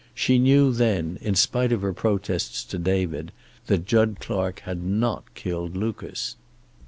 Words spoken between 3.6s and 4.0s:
that